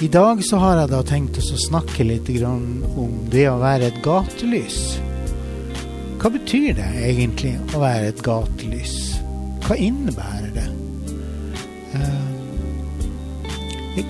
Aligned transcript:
I 0.00 0.08
dag 0.08 0.44
så 0.44 0.56
har 0.62 0.76
jeg 0.78 0.90
da 0.92 0.98
tenkt 1.02 1.40
å 1.42 1.56
snakke 1.58 2.04
litt 2.06 2.28
om 2.46 3.16
det 3.32 3.48
å 3.50 3.56
være 3.58 3.88
et 3.90 3.96
gatelys. 4.04 4.76
Hva 6.22 6.30
betyr 6.30 6.76
det 6.78 6.86
egentlig 7.02 7.56
å 7.74 7.80
være 7.82 8.12
et 8.12 8.22
gatelys? 8.22 8.94
Hva 9.66 9.74
innebærer 9.74 10.52
det? 10.54 10.68
Eh, 11.98 12.30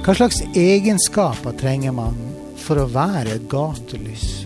hva 0.04 0.12
slags 0.12 0.43
egenskaper 0.53 1.57
trenger 1.57 1.96
man 1.96 2.20
for 2.61 2.84
å 2.84 2.91
være 2.93 3.39
et 3.39 3.48
gatelys? 3.48 4.45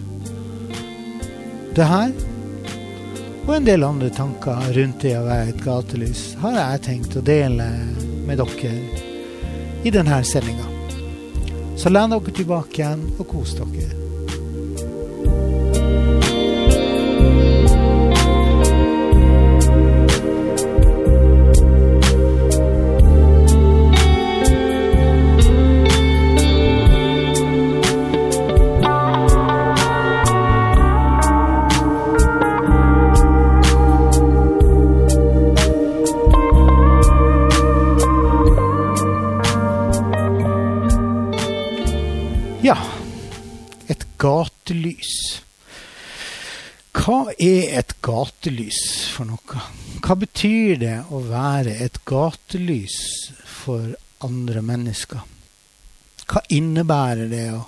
Det 1.75 1.89
her 1.91 2.15
og 3.49 3.57
en 3.57 3.67
del 3.67 3.83
andre 3.83 4.15
tanker 4.15 4.71
rundt 4.79 5.03
det 5.03 5.19
å 5.19 5.27
være 5.27 5.57
et 5.57 5.65
gatelys 5.67 6.37
har 6.45 6.55
jeg 6.61 6.87
tenkt 6.87 7.19
å 7.19 7.27
dele 7.27 7.67
med 8.29 8.39
dere 8.39 8.77
i 9.83 9.91
denne 9.91 10.23
sendinga. 10.23 10.72
Så 11.83 11.91
len 11.91 12.13
dere 12.15 12.31
tilbake 12.31 12.79
igjen 12.79 13.01
og 13.19 13.27
kos 13.27 13.57
dere. 13.59 13.89
Gatelys. 44.23 45.13
Hva 46.93 47.33
er 47.41 47.73
et 47.81 47.95
gatelys 48.05 48.81
for 49.11 49.27
noe? 49.27 49.63
Hva 50.03 50.17
betyr 50.19 50.79
det 50.83 50.97
å 51.11 51.23
være 51.27 51.75
et 51.83 51.99
gatelys 52.07 52.99
for 53.49 53.95
andre 54.23 54.63
mennesker? 54.63 55.23
Hva 56.29 56.43
innebærer 56.55 57.31
det? 57.33 57.47
Og, 57.57 57.67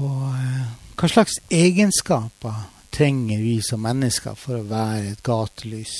og 0.00 0.26
eh, 0.38 0.66
hva 0.96 1.10
slags 1.10 1.36
egenskaper 1.52 2.66
trenger 2.94 3.42
vi 3.44 3.58
som 3.64 3.84
mennesker 3.84 4.38
for 4.38 4.60
å 4.60 4.68
være 4.70 5.14
et 5.14 5.24
gatelys 5.26 5.96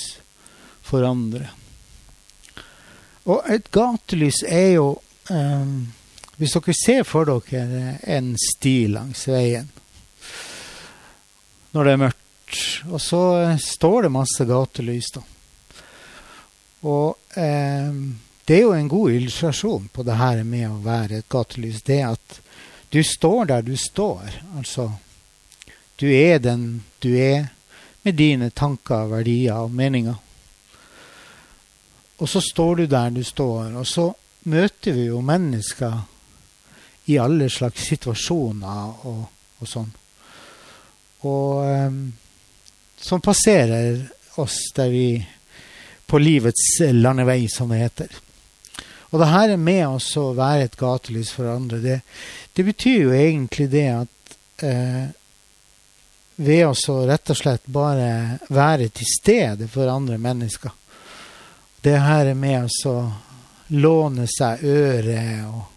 for 0.85 1.05
andre? 1.05 1.51
Og 3.29 3.45
et 3.53 3.69
gatelys 3.69 4.41
er 4.49 4.69
jo 4.79 4.87
um, 5.29 5.91
hvis 6.41 6.55
dere 6.57 6.73
ser 6.73 7.03
for 7.05 7.29
dere 7.29 7.99
en 8.09 8.33
sti 8.39 8.75
langs 8.89 9.27
veien 9.29 9.69
når 11.71 11.87
det 11.87 11.91
er 11.93 11.99
mørkt, 12.01 12.63
og 12.91 12.99
så 12.99 13.21
står 13.63 14.03
det 14.03 14.09
masse 14.11 14.43
gatelys, 14.49 15.07
da. 15.15 15.21
Og 16.91 17.37
eh, 17.39 17.93
det 18.43 18.57
er 18.57 18.65
jo 18.65 18.73
en 18.75 18.89
god 18.91 19.13
illustrasjon 19.15 19.85
på 19.93 20.03
det 20.03 20.17
her 20.19 20.41
med 20.43 20.65
å 20.67 20.81
være 20.83 21.21
et 21.21 21.29
gatelys. 21.31 21.79
Det 21.87 22.01
at 22.03 22.39
du 22.91 22.99
står 23.05 23.45
der 23.53 23.63
du 23.63 23.75
står. 23.79 24.41
Altså 24.57 24.89
du 26.01 26.09
er 26.09 26.41
den 26.43 26.81
du 26.99 27.13
er 27.15 27.51
med 28.01 28.17
dine 28.17 28.49
tanker, 28.49 29.05
verdier 29.13 29.61
og 29.61 29.71
meninger. 29.77 30.17
Og 32.17 32.29
så 32.29 32.41
står 32.43 32.81
du 32.81 32.85
der 32.89 33.13
du 33.13 33.23
står, 33.23 33.77
og 33.77 33.87
så 33.87 34.11
møter 34.49 34.97
vi 34.97 35.07
jo 35.07 35.21
mennesker 35.25 36.01
i 37.11 37.19
alle 37.19 37.49
slags 37.51 37.85
situasjoner 37.91 39.07
og, 39.09 39.21
og 39.59 39.69
sånn. 39.69 39.91
Og 41.27 41.61
um, 41.67 42.01
som 43.01 43.21
passerer 43.21 44.07
oss 44.41 44.71
der 44.75 44.89
vi 44.89 45.27
På 46.05 46.17
livets 46.19 46.81
landevei, 46.91 47.47
som 47.47 47.69
det 47.71 47.77
heter. 47.79 48.09
Og 49.11 49.19
det 49.19 49.29
her 49.31 49.53
er 49.53 49.57
med 49.59 49.85
oss 49.87 50.09
å 50.19 50.33
være 50.35 50.65
et 50.65 50.75
gatelys 50.75 51.29
for 51.31 51.47
andre. 51.47 51.79
Det, 51.79 51.95
det 52.51 52.65
betyr 52.67 52.97
jo 53.05 53.13
egentlig 53.15 53.69
det 53.71 53.85
at 53.95 54.35
eh, 54.67 55.05
ved 56.35 56.65
oss 56.67 56.83
å 56.91 56.97
rett 57.07 57.31
og 57.31 57.39
slett 57.39 57.67
bare 57.71 58.39
være 58.51 58.89
til 58.91 59.07
stede 59.07 59.69
for 59.71 59.87
andre 59.87 60.19
mennesker. 60.19 60.71
Det 61.79 61.95
her 61.95 62.33
er 62.33 62.39
med 62.39 62.67
oss 62.67 62.81
å 62.91 62.97
låne 63.79 64.27
seg 64.27 64.67
øret 64.67 65.45
og 65.47 65.70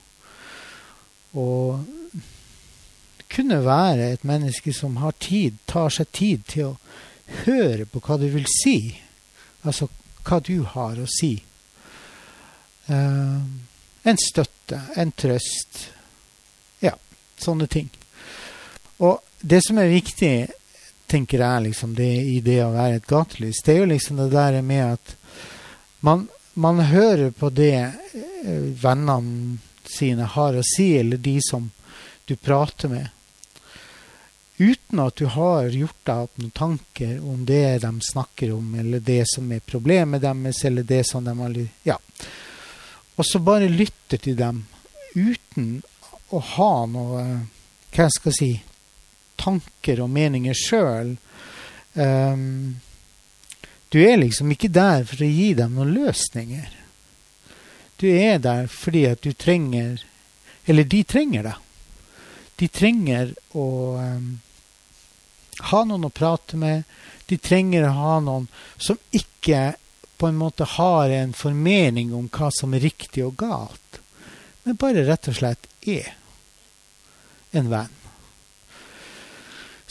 og 1.35 1.85
kunne 3.35 3.65
være 3.65 4.13
et 4.13 4.25
menneske 4.25 4.73
som 4.73 4.97
har 5.03 5.15
tid, 5.19 5.59
tar 5.67 5.91
seg 5.91 6.11
tid 6.15 6.45
til 6.51 6.71
å 6.71 6.77
høre 7.45 7.87
på 7.91 8.03
hva 8.05 8.19
du 8.21 8.29
vil 8.31 8.47
si. 8.51 8.79
Altså 9.65 9.89
hva 10.25 10.41
du 10.45 10.63
har 10.75 11.01
å 11.01 11.09
si. 11.11 11.35
Uh, 12.89 13.41
en 14.05 14.21
støtte, 14.21 14.81
en 15.01 15.13
trøst. 15.17 15.89
Ja, 16.85 16.95
sånne 17.41 17.67
ting. 17.73 17.89
Og 19.03 19.19
det 19.41 19.63
som 19.67 19.81
er 19.81 19.91
viktig, 19.93 20.35
tenker 21.11 21.43
jeg, 21.43 21.67
liksom, 21.69 21.97
det, 21.97 22.11
i 22.37 22.39
det 22.45 22.61
å 22.65 22.73
være 22.75 23.01
et 23.01 23.09
gatelys, 23.09 23.63
det 23.65 23.75
er 23.75 23.83
jo 23.83 23.91
liksom 23.91 24.21
det 24.23 24.31
der 24.33 24.61
med 24.63 24.95
at 24.95 25.15
man, 26.05 26.29
man 26.55 26.85
hører 26.87 27.33
på 27.35 27.51
det 27.51 27.79
uh, 27.83 28.69
vennene 28.85 29.73
sine 29.91 30.29
har 30.29 30.57
å 30.57 30.63
si, 30.67 30.95
eller 30.99 31.21
de 31.21 31.39
som 31.43 31.71
du 32.25 32.37
prater 32.37 32.89
med, 32.89 33.09
uten 34.57 35.01
at 35.03 35.17
du 35.17 35.27
har 35.27 35.69
gjort 35.75 36.05
deg 36.07 36.27
opp 36.27 36.39
noen 36.39 36.55
tanker 36.55 37.17
om 37.21 37.45
det 37.45 37.79
de 37.83 37.93
snakker 38.11 38.53
om, 38.55 38.75
eller 38.79 39.03
det 39.03 39.25
som 39.35 39.51
er 39.53 39.65
problemet 39.67 40.23
deres, 40.23 40.65
eller 40.65 40.87
det 40.87 41.03
som 41.11 41.25
de 41.25 41.37
har 41.39 41.59
Ja. 41.83 41.99
Og 43.17 43.27
så 43.27 43.39
bare 43.39 43.69
lytter 43.69 44.19
til 44.19 44.37
dem 44.37 44.65
uten 45.15 45.83
å 46.31 46.39
ha 46.39 46.87
noe 46.87 47.25
Hva 47.95 48.09
jeg 48.09 48.15
skal 48.17 48.35
si 48.35 48.49
tanker 49.39 50.01
og 50.03 50.11
meninger 50.11 50.57
sjøl. 50.59 51.13
Um, 51.95 52.03
ehm, 52.03 52.81
du 53.95 54.01
er 54.03 54.19
liksom 54.19 54.51
ikke 54.51 54.73
der 54.75 55.05
for 55.07 55.23
å 55.23 55.29
gi 55.31 55.53
dem 55.55 55.77
noen 55.79 55.93
løsninger. 55.95 56.73
Du 58.01 58.09
er 58.11 58.39
der 58.43 58.67
fordi 58.71 59.05
at 59.07 59.23
du 59.23 59.33
trenger 59.33 60.03
Eller 60.67 60.85
de 60.85 61.03
trenger 61.05 61.45
deg. 61.45 61.61
De 62.57 62.69
trenger 62.69 63.35
å 63.53 63.67
um, 64.01 64.29
ha 65.71 65.81
noen 65.85 66.07
å 66.07 66.13
prate 66.15 66.57
med. 66.57 66.87
De 67.29 67.37
trenger 67.37 67.85
å 67.89 67.97
ha 67.99 68.15
noen 68.25 68.47
som 68.79 68.97
ikke 69.13 69.75
på 70.17 70.31
en 70.31 70.39
måte 70.39 70.65
har 70.65 71.11
en 71.11 71.33
formening 71.37 72.15
om 72.15 72.31
hva 72.33 72.51
som 72.55 72.75
er 72.75 72.85
riktig 72.87 73.25
og 73.27 73.37
galt, 73.43 74.01
men 74.65 74.79
bare 74.81 75.05
rett 75.05 75.29
og 75.29 75.37
slett 75.37 75.67
er 75.85 76.15
en 77.53 77.69
venn. 77.69 77.93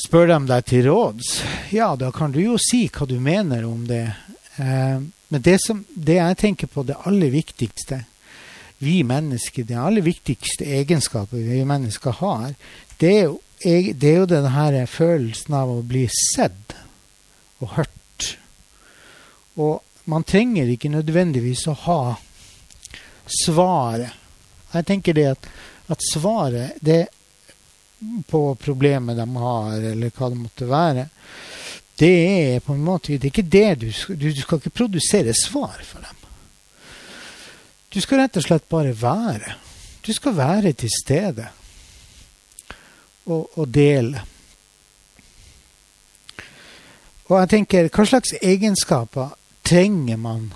Spør 0.04 0.32
de 0.32 0.40
deg 0.50 0.66
til 0.68 0.88
råds, 0.88 1.34
ja, 1.76 1.94
da 2.00 2.10
kan 2.16 2.34
du 2.34 2.42
jo 2.42 2.58
si 2.58 2.88
hva 2.90 3.06
du 3.08 3.20
mener 3.22 3.68
om 3.68 3.86
det. 3.88 4.08
Eh, 4.56 5.00
men 5.28 5.42
det, 5.42 5.58
som, 5.62 5.86
det 5.94 6.20
jeg 6.20 6.38
tenker 6.38 6.70
på 6.70 6.84
det 6.86 7.00
aller 7.08 7.34
viktigste 7.34 8.04
vi 8.84 9.00
mennesker, 9.08 9.64
det 9.64 9.80
aller 9.80 10.04
viktigste 10.06 10.68
egenskapet 10.78 11.40
vi 11.40 11.64
mennesker 11.66 12.20
har, 12.20 12.54
det 13.00 13.12
er 13.12 13.24
jo, 13.30 13.40
det 13.64 14.10
er 14.10 14.20
jo 14.20 14.28
denne 14.30 14.86
følelsen 14.92 15.56
av 15.56 15.72
å 15.72 15.82
bli 15.88 16.04
sett 16.12 16.76
og 17.64 17.78
hørt. 17.78 18.28
Og 19.56 19.80
man 20.12 20.26
trenger 20.28 20.70
ikke 20.70 20.92
nødvendigvis 20.92 21.66
å 21.72 21.78
ha 21.86 22.00
svaret. 23.32 24.12
Jeg 24.74 24.88
tenker 24.90 25.16
det 25.16 25.28
at, 25.32 25.50
at 25.94 26.08
svaret 26.12 26.80
det 26.84 27.06
på 28.28 28.42
problemet 28.60 29.18
de 29.18 29.28
har, 29.40 29.78
eller 29.94 30.12
hva 30.12 30.30
det 30.30 30.42
måtte 30.42 30.68
være, 30.68 31.08
det 32.00 32.14
er 32.56 32.60
på 32.60 32.74
en 32.74 32.84
måte 32.84 33.18
det 33.18 33.28
er 33.28 33.32
ikke 33.32 33.52
det 33.54 33.70
du, 33.84 33.90
du, 34.16 34.30
du 34.34 34.42
skal 34.42 34.60
ikke 34.60 34.74
produsere 34.74 35.34
svar 35.38 35.78
for 35.86 36.02
dem. 36.02 36.20
Du 37.94 38.02
skal 38.02 38.24
rett 38.24 38.40
og 38.40 38.46
slett 38.48 38.66
bare 38.72 38.96
være. 38.98 39.54
Du 40.02 40.10
skal 40.14 40.34
være 40.36 40.74
til 40.74 40.90
stede 40.90 41.46
og, 43.30 43.60
og 43.60 43.68
dele. 43.70 44.24
Og 47.30 47.38
jeg 47.40 47.52
tenker, 47.54 47.88
hva 47.94 48.06
slags 48.10 48.34
egenskaper 48.42 49.38
trenger 49.64 50.18
man 50.20 50.50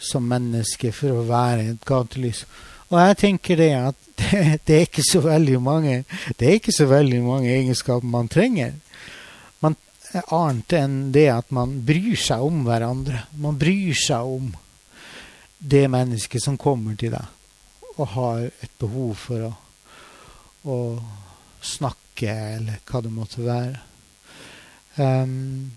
som 0.00 0.24
menneske 0.26 0.90
for 0.96 1.20
å 1.20 1.28
være 1.28 1.74
et 1.74 1.86
gatelys? 1.86 2.42
Og 2.88 2.98
jeg 3.04 3.20
tenker 3.20 3.60
det 3.60 3.72
at 3.76 4.04
det, 4.18 4.42
det, 4.64 4.74
er 4.74 4.88
ikke 4.88 5.04
så 5.04 5.20
veldig 5.22 5.60
mange 5.62 6.02
det 6.40 6.48
er 6.48 6.56
ikke 6.56 6.74
så 6.74 6.88
veldig 6.88 7.20
mange 7.22 7.52
egenskaper 7.52 8.08
man 8.08 8.30
trenger 8.32 8.72
annet 10.34 10.74
enn 10.78 10.96
det 11.14 11.28
at 11.32 11.50
man 11.54 11.78
bryr 11.86 12.16
seg 12.18 12.44
om 12.44 12.62
hverandre. 12.66 13.24
Man 13.40 13.58
bryr 13.60 13.96
seg 13.96 14.34
om 14.38 14.52
det 15.58 15.86
mennesket 15.90 16.44
som 16.44 16.58
kommer 16.60 16.96
til 16.98 17.14
deg. 17.16 17.34
og 17.98 18.06
har 18.14 18.44
et 18.46 18.74
behov 18.78 19.16
for 19.18 19.42
å, 19.42 19.48
å 20.70 20.76
snakke, 21.58 22.30
eller 22.30 22.76
hva 22.86 23.00
det 23.02 23.10
måtte 23.10 23.42
være. 23.42 23.80
Um, 25.02 25.72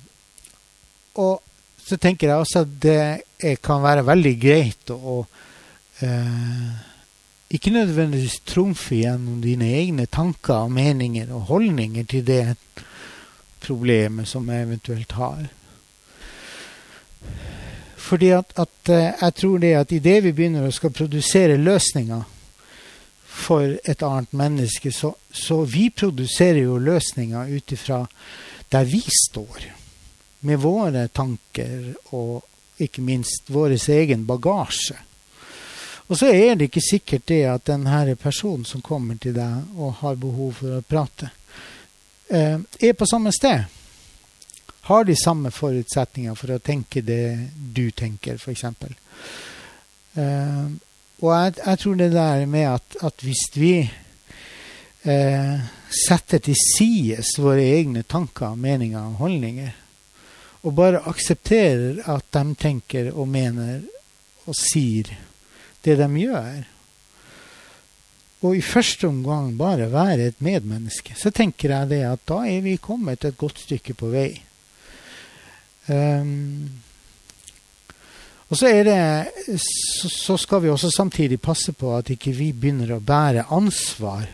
og 1.18 1.42
så 1.82 1.98
tenker 1.98 2.30
jeg 2.30 2.44
også 2.44 2.62
at 2.62 2.76
det 2.86 3.56
kan 3.66 3.82
være 3.82 4.06
veldig 4.06 4.36
greit 4.38 4.94
å 4.94 5.18
uh, 5.26 6.70
ikke 7.52 7.74
nødvendigvis 7.74 8.38
trumfe 8.48 9.02
gjennom 9.02 9.42
dine 9.44 9.74
egne 9.82 10.06
tanker 10.06 10.68
og 10.68 10.72
meninger 10.78 11.34
og 11.36 11.50
holdninger 11.50 12.06
til 12.08 12.24
det 12.28 12.44
problemet 13.62 14.28
som 14.28 14.50
jeg 14.50 14.68
eventuelt 14.68 15.12
har. 15.18 15.48
Fordi 18.02 18.32
at, 18.36 18.54
at 18.60 18.90
uh, 18.90 18.96
jeg 19.22 19.34
tror 19.38 19.58
det 19.62 19.74
at 19.78 19.92
idet 19.96 20.24
vi 20.26 20.34
begynner 20.36 20.68
å 20.68 20.76
skal 20.76 20.92
produsere 20.92 21.60
løsninger 21.62 22.24
for 23.32 23.78
et 23.88 24.04
annet 24.04 24.34
menneske, 24.36 24.92
så, 24.92 25.14
så 25.32 25.62
vi 25.64 25.90
produserer 25.90 26.66
jo 26.66 26.82
løsninger 26.82 27.54
ut 27.56 27.72
ifra 27.72 28.02
der 28.72 28.88
vi 28.88 29.04
står, 29.28 29.70
med 30.48 30.60
våre 30.60 31.06
tanker 31.08 31.94
og 32.18 32.42
ikke 32.82 33.04
minst 33.06 33.50
vår 33.54 33.78
egen 33.94 34.26
bagasje. 34.26 34.98
Og 36.12 36.18
så 36.20 36.28
er 36.28 36.56
det 36.56 36.68
ikke 36.68 36.84
sikkert 36.84 37.28
det 37.32 37.44
at 37.48 37.68
denne 37.70 38.16
personen 38.20 38.66
som 38.68 38.84
kommer 38.84 39.16
til 39.16 39.36
deg 39.38 39.78
og 39.78 40.02
har 40.02 40.20
behov 40.20 40.58
for 40.60 40.80
å 40.80 40.84
prate, 40.84 41.30
eh, 41.30 41.41
er 42.32 42.94
på 42.98 43.08
samme 43.10 43.34
sted. 43.36 43.66
Har 44.88 45.04
de 45.06 45.16
samme 45.16 45.52
forutsetninger 45.54 46.36
for 46.36 46.56
å 46.56 46.62
tenke 46.64 47.04
det 47.06 47.52
du 47.56 47.92
tenker, 47.92 48.40
f.eks. 48.40 48.64
Eh, 50.16 50.64
og 51.22 51.30
jeg, 51.36 51.54
jeg, 51.60 51.80
tror 51.84 52.00
det 52.00 52.10
der 52.16 52.46
med 52.50 52.66
at, 52.72 52.98
at 53.06 53.22
hvis 53.24 53.44
vi 53.56 53.76
eh, 55.04 55.62
setter 55.92 56.42
til 56.44 56.58
side 56.58 57.22
våre 57.42 57.64
egne 57.64 58.04
tanker, 58.04 58.56
meninger 58.56 59.00
og 59.00 59.22
holdninger. 59.22 59.72
Og 60.62 60.76
bare 60.78 61.02
aksepterer 61.10 62.04
at 62.12 62.28
de 62.34 62.44
tenker 62.56 63.12
og 63.12 63.28
mener 63.30 63.82
og 64.46 64.58
sier 64.58 65.10
det 65.86 65.98
de 65.98 66.10
gjør. 66.22 66.62
Og 68.42 68.58
i 68.58 68.64
første 68.66 69.06
omgang 69.08 69.54
bare 69.58 69.92
være 69.92 70.32
et 70.32 70.40
medmenneske. 70.42 71.14
Så 71.18 71.30
tenker 71.30 71.76
jeg 71.76 71.92
det 71.92 72.02
at 72.10 72.24
da 72.30 72.42
er 72.50 72.64
vi 72.66 72.80
kommet 72.82 73.26
et 73.26 73.38
godt 73.38 73.62
stykke 73.68 73.94
på 73.98 74.10
vei. 74.10 74.32
Um, 75.92 76.70
og 78.52 78.58
så, 78.58 78.68
er 78.68 78.84
det, 78.84 79.58
så, 79.62 80.36
skal 80.38 80.64
vi 80.66 80.70
også 80.70 80.90
samtidig 80.92 81.40
passe 81.42 81.72
på 81.72 81.94
at 81.96 82.10
ikke 82.12 82.34
vi 82.36 82.50
begynner 82.52 82.98
å 82.98 83.04
bære 83.04 83.46
ansvar 83.54 84.26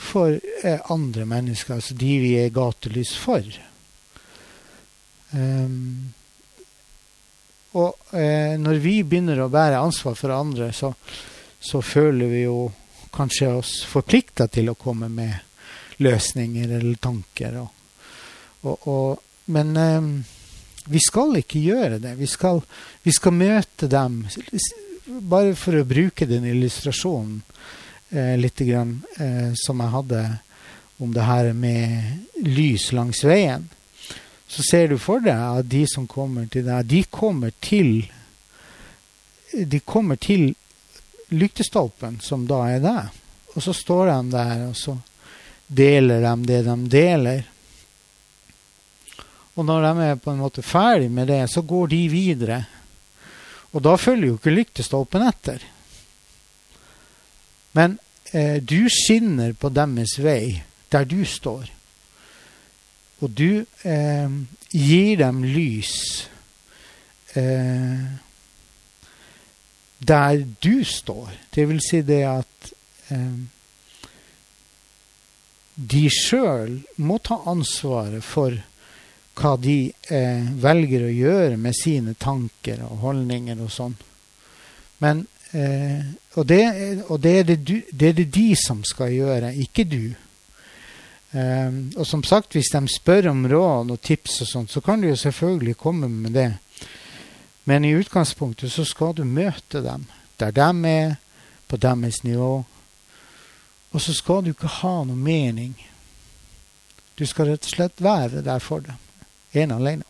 for 0.00 0.34
eh, 0.36 0.80
andre 0.92 1.24
mennesker, 1.28 1.78
altså 1.78 1.96
de 1.96 2.12
vi 2.20 2.34
er 2.40 2.52
gatelys 2.52 3.14
for. 3.20 3.44
Um, 5.32 6.12
og 7.78 8.16
eh, 8.16 8.58
når 8.58 8.80
vi 8.82 8.94
begynner 9.06 9.44
å 9.44 9.50
bære 9.52 9.80
ansvar 9.80 10.16
for 10.18 10.34
andre, 10.34 10.72
så, 10.74 10.92
så 11.60 11.80
føler 11.84 12.32
vi 12.32 12.44
jo 12.44 12.64
kanskje 13.12 13.52
oss 13.60 13.72
forplikta 13.88 14.48
til 14.48 14.70
å 14.70 14.78
komme 14.78 15.08
med 15.12 16.00
løsninger 16.00 16.76
eller 16.78 16.96
tanker. 17.02 17.58
Og, 17.60 17.68
og, 18.62 18.88
og, 18.88 19.18
men 19.52 19.76
eh, 19.76 20.10
vi 20.90 21.00
skal 21.04 21.36
ikke 21.40 21.62
gjøre 21.62 21.98
det. 22.02 22.14
Vi 22.18 22.26
skal, 22.26 22.62
vi 23.02 23.12
skal 23.12 23.36
møte 23.36 23.88
dem. 23.90 24.22
Bare 25.06 25.54
for 25.58 25.76
å 25.76 25.88
bruke 25.88 26.28
den 26.28 26.46
illustrasjonen 26.48 27.40
eh, 28.10 28.36
litt 28.40 28.62
grann, 28.64 29.00
eh, 29.18 29.50
som 29.58 29.82
jeg 29.82 29.94
hadde 29.96 30.22
om 31.00 31.12
det 31.14 31.24
her 31.24 31.52
med 31.56 32.44
lys 32.44 32.90
langs 32.92 33.22
veien, 33.24 33.68
så 34.50 34.64
ser 34.66 34.90
du 34.90 34.98
for 34.98 35.22
deg 35.22 35.38
at 35.38 35.68
de 35.70 35.84
som 35.88 36.08
kommer 36.10 36.48
til 36.50 36.66
deg, 36.66 36.88
de 36.90 37.04
kommer 37.10 37.54
til 37.62 38.08
De 39.50 39.80
kommer 39.82 40.14
til 40.14 40.52
lyktestolpen, 41.30 42.20
som 42.22 42.46
da 42.48 42.60
er 42.74 42.82
det. 42.84 42.98
Og 43.54 43.62
så 43.62 43.74
står 43.74 44.10
de 44.10 44.18
der, 44.34 44.66
og 44.68 44.76
så 44.78 44.96
deler 45.66 46.22
de 46.24 46.34
det 46.46 46.60
de 46.66 46.76
deler. 46.90 47.48
Og 49.54 49.66
når 49.66 49.86
de 49.86 50.06
er 50.06 50.20
på 50.22 50.32
en 50.32 50.42
måte 50.42 50.62
ferdig 50.64 51.10
med 51.10 51.28
det, 51.28 51.42
så 51.50 51.62
går 51.62 51.90
de 51.92 52.00
videre. 52.08 52.62
Og 53.70 53.82
da 53.84 53.96
følger 53.98 54.32
jo 54.32 54.38
ikke 54.38 54.54
lyktestolpen 54.54 55.26
etter. 55.26 55.62
Men 57.78 57.98
eh, 58.32 58.58
du 58.62 58.88
skinner 58.90 59.52
på 59.52 59.70
deres 59.74 60.16
vei, 60.22 60.62
der 60.90 61.06
du 61.06 61.20
står. 61.28 61.70
Og 63.20 63.30
du 63.36 63.62
eh, 63.84 64.32
gir 64.72 65.20
dem 65.20 65.44
lys 65.44 65.94
eh, 67.36 68.08
der 70.00 70.42
du 70.60 70.84
står. 70.84 71.30
Det 71.52 71.66
vil 71.68 71.80
si 71.84 72.02
det 72.06 72.22
at 72.28 72.72
eh, 73.12 73.40
de 75.74 76.04
sjøl 76.12 76.78
må 77.04 77.20
ta 77.24 77.40
ansvaret 77.50 78.24
for 78.24 78.56
hva 79.40 79.56
de 79.60 79.78
eh, 80.12 80.48
velger 80.60 81.06
å 81.06 81.12
gjøre 81.12 81.60
med 81.60 81.76
sine 81.76 82.16
tanker 82.18 82.82
og 82.88 83.04
holdninger 83.04 83.60
og 83.60 83.70
sånn. 83.72 83.94
Men 85.00 85.24
Eh, 85.52 86.02
og, 86.34 86.46
det, 86.46 86.62
og 87.10 87.20
det, 87.20 87.38
er 87.38 87.46
det, 87.48 87.56
du, 87.66 87.80
det, 87.90 88.08
er 88.08 88.12
det, 88.20 88.28
de 88.30 88.50
som 88.58 88.84
skal 88.86 89.10
gjøre, 89.10 89.54
ikke 89.58 89.84
du. 89.88 90.12
Eh, 91.34 91.78
og 91.96 92.06
som 92.06 92.22
sagt, 92.26 92.54
hvis 92.54 92.70
de 92.70 92.84
spør 92.90 93.32
om 93.32 93.42
råd 93.50 93.90
og 93.90 94.02
tips 94.02 94.44
og 94.44 94.50
sånt, 94.50 94.70
så 94.70 94.82
kan 94.84 95.02
du 95.02 95.08
jo 95.10 95.18
selvfølgelig 95.18 95.76
komme 95.80 96.08
med 96.08 96.36
det. 96.38 96.50
Men 97.64 97.84
i 97.84 97.94
utgangspunktet 97.94 98.72
så 98.72 98.84
skal 98.88 99.14
du 99.14 99.24
møte 99.24 99.82
dem 99.84 100.06
der 100.40 100.54
de 100.56 100.88
er, 100.88 101.16
på 101.68 101.76
deres 101.76 102.22
nivå. 102.24 102.64
Og 103.92 104.00
så 104.00 104.14
skal 104.16 104.42
du 104.42 104.50
ikke 104.50 104.70
ha 104.80 104.94
noe 105.04 105.16
mening. 105.16 105.74
Du 107.14 107.26
skal 107.28 107.52
rett 107.52 107.66
og 107.68 107.74
slett 107.74 108.02
være 108.02 108.42
der 108.42 108.62
for 108.64 108.82
dem. 108.82 108.96
Ene 109.52 109.76
alene. 109.76 110.06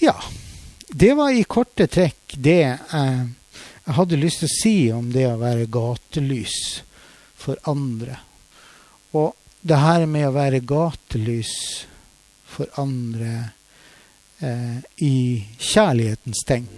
Ja 0.00 0.14
det 0.92 1.14
var 1.14 1.30
i 1.30 1.44
korte 1.46 1.86
trekk 1.86 2.34
det 2.34 2.56
jeg, 2.58 2.78
jeg 3.86 3.94
hadde 3.94 4.18
lyst 4.18 4.42
til 4.42 4.48
å 4.48 4.56
si 4.56 4.74
om 4.94 5.10
det 5.14 5.26
å 5.28 5.38
være 5.38 5.68
gatelys 5.70 6.56
for 7.38 7.60
andre. 7.70 8.16
Og 9.14 9.36
det 9.62 9.78
her 9.78 10.06
med 10.10 10.26
å 10.26 10.34
være 10.34 10.62
gatelys 10.66 11.52
for 12.50 12.70
andre 12.80 13.30
eh, 13.30 13.48
i 14.40 15.14
kjærlighetens 15.58 16.44
tegn. 16.48 16.68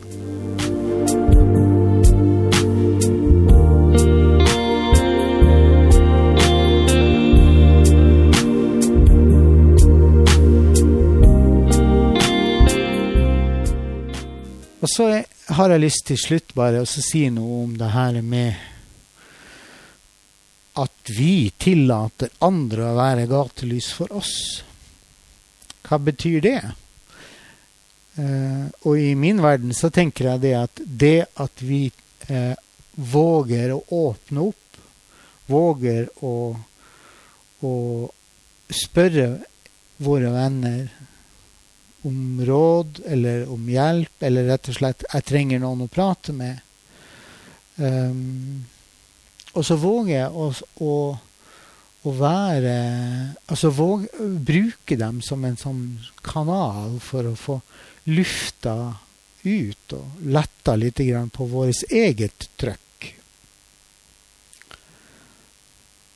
Og 14.83 14.91
så 14.91 15.23
har 15.55 15.71
jeg 15.71 15.83
lyst 15.85 16.09
til 16.09 16.19
slutt 16.19 16.55
bare 16.59 16.83
å 16.83 16.89
si 16.91 17.29
noe 17.31 17.63
om 17.69 17.75
det 17.79 17.93
her 17.95 18.19
med 18.27 18.69
at 20.83 21.13
vi 21.15 21.53
tillater 21.61 22.33
andre 22.43 22.89
å 22.89 22.97
være 22.97 23.29
gatelys 23.31 23.93
for 23.95 24.11
oss. 24.19 24.35
Hva 25.87 26.01
betyr 26.03 26.41
det? 26.43 26.61
Uh, 28.13 28.69
og 28.85 28.99
i 29.01 29.15
min 29.17 29.41
verden 29.41 29.73
så 29.73 29.89
tenker 29.89 30.33
jeg 30.33 30.43
det 30.43 30.57
at 30.59 30.83
det 30.85 31.19
at 31.41 31.63
vi 31.65 31.87
uh, 32.29 32.53
våger 32.93 33.73
å 33.73 33.79
åpne 33.89 34.49
opp, 34.51 34.83
våger 35.49 36.11
å, 36.21 36.35
å 37.65 37.73
spørre 38.73 39.31
våre 40.03 40.33
venner 40.35 40.91
om 42.03 42.43
råd 42.45 43.01
eller 43.07 43.47
om 43.53 43.69
hjelp, 43.71 44.15
eller 44.21 44.49
rett 44.51 44.69
og 44.69 44.77
slett 44.77 45.05
'jeg 45.07 45.25
trenger 45.25 45.63
noen 45.63 45.87
å 45.87 45.89
prate 45.89 46.33
med'. 46.33 46.61
Um, 47.79 48.65
og 49.55 49.65
så 49.65 49.77
våger 49.77 50.15
jeg 50.19 50.29
å, 50.29 50.53
å, 50.85 50.95
å 52.05 52.11
være 52.13 52.75
Altså 53.49 53.71
våge, 53.73 54.09
bruke 54.21 54.97
dem 54.97 55.23
som 55.25 55.45
en 55.45 55.57
sånn 55.57 55.85
kanal 56.21 56.99
for 57.01 57.31
å 57.31 57.35
få 57.37 57.61
lufta 58.05 58.95
ut 59.43 59.93
og 59.97 60.25
letta 60.27 60.75
litt 60.77 61.01
på 61.33 61.47
vårt 61.51 61.83
eget 61.91 62.49
trøkk. 62.57 63.09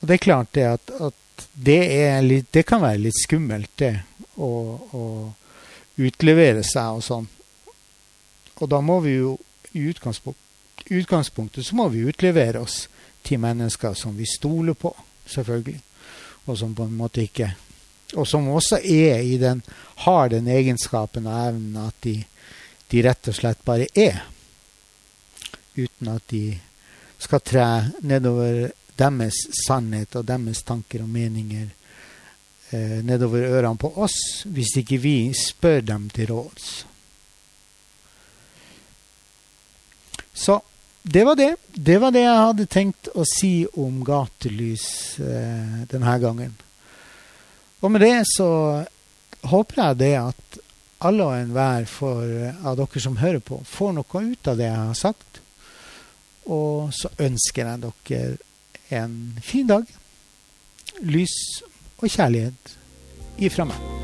Og 0.00 0.09
det 0.09 0.14
er 0.14 0.23
klart 0.23 0.52
det 0.55 0.66
at, 0.69 0.90
at 1.00 1.49
det, 1.52 1.81
litt, 2.23 2.52
det, 2.52 2.62
kan 2.62 2.83
være 2.83 3.07
litt 3.09 3.19
skummelt, 3.19 3.73
det. 3.76 3.95
å 4.37 5.33
utlevere 5.97 6.62
seg 6.66 6.99
og 6.99 7.05
sånn. 7.05 7.28
Og 8.61 8.69
da 8.69 8.81
må 8.85 9.00
vi 9.05 9.16
jo 9.16 9.37
i 9.76 9.87
utgangspunkt, 9.90 10.40
utgangspunktet 10.87 11.66
så 11.66 11.76
må 11.76 11.88
vi 11.93 12.07
utlevere 12.09 12.62
oss 12.64 12.87
til 13.26 13.40
mennesker 13.43 13.97
som 13.99 14.16
vi 14.16 14.28
stoler 14.28 14.76
på, 14.78 14.93
selvfølgelig. 15.28 15.81
Og 16.47 16.59
som 16.59 16.75
på 16.76 16.87
en 16.87 16.97
måte 16.97 17.25
ikke 17.25 17.50
Og 18.14 18.26
som 18.28 18.46
også 18.48 18.78
er 18.78 19.20
i 19.25 19.34
den, 19.40 19.62
har 20.06 20.28
den 20.30 20.46
egenskapen 20.48 21.26
og 21.26 21.48
evnen 21.48 21.78
at 21.88 21.96
de, 22.06 22.20
de 22.92 23.02
rett 23.02 23.30
og 23.32 23.34
slett 23.34 23.64
bare 23.66 23.88
er. 23.98 24.22
Uten 25.76 26.12
at 26.12 26.28
de 26.30 26.44
skal 27.18 27.42
tre 27.42 27.66
nedover 28.06 28.68
deres 28.96 29.40
sannhet 29.66 30.14
og 30.16 30.28
deres 30.28 30.62
tanker 30.64 31.02
og 31.04 31.10
meninger 31.12 31.66
eh, 32.70 33.00
nedover 33.04 33.48
ørene 33.48 33.80
på 33.80 33.90
oss 34.04 34.46
hvis 34.46 34.76
ikke 34.80 35.00
vi 35.02 35.16
spør 35.36 35.82
dem 35.84 36.08
til 36.14 36.30
råds. 36.32 36.70
Så 40.36 40.60
det 41.02 41.25
var 41.25 41.36
det. 41.38 41.54
Det 41.72 41.98
var 42.02 42.10
det 42.10 42.25
jeg 42.25 42.44
hadde 42.44 42.66
tenkt 42.66 43.08
å 43.14 43.25
si 43.28 43.66
om 43.78 44.00
gatelys 44.04 44.86
eh, 45.22 45.82
denne 45.90 46.16
gangen. 46.22 46.56
Og 47.85 47.92
med 47.92 48.00
det 48.00 48.23
så 48.30 48.49
håper 49.47 49.83
jeg 49.83 49.99
det 50.00 50.14
at 50.21 50.61
alle 51.06 51.26
og 51.26 51.37
enhver 51.37 51.88
av 52.64 52.78
dere 52.78 53.02
som 53.02 53.18
hører 53.21 53.42
på, 53.45 53.61
får 53.68 53.92
noe 53.99 54.23
ut 54.33 54.49
av 54.49 54.56
det 54.56 54.71
jeg 54.71 54.80
har 54.80 54.97
sagt. 54.99 55.42
Og 56.47 56.95
så 56.95 57.11
ønsker 57.18 57.66
jeg 57.66 57.85
dere 57.85 59.02
en 59.02 59.18
fin 59.45 59.68
dag. 59.68 59.85
Lys 61.02 61.37
og 61.99 62.09
kjærlighet 62.09 62.76
ifra 63.42 63.68
meg. 63.68 63.96